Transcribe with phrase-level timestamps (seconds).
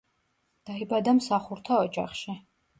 [0.69, 2.39] დაიბადა მსახურთა ოჯახში.